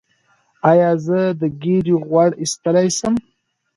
ایا 0.69 0.89
زه 1.05 1.19
د 1.41 1.43
ګیډې 1.61 1.95
غوړ 2.07 2.29
ایستلی 2.41 2.87
شم؟ 2.97 3.13